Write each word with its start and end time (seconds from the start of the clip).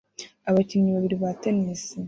Abakinnyi 0.49 0.89
babiri 0.95 1.15
ba 1.23 1.29
tennis 1.41 1.83